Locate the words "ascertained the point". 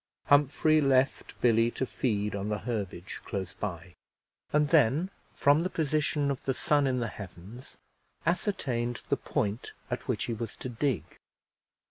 8.25-9.73